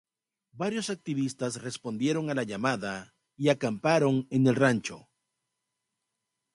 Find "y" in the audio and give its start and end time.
3.37-3.49